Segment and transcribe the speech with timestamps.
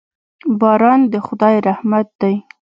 [0.59, 2.35] باران د خدای رحمت دی.